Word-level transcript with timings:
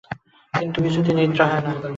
কিন্তু 0.53 0.77
কিছুতেই 0.85 1.15
নিদ্রা 1.17 1.45
হয় 1.47 1.61
না। 1.65 1.71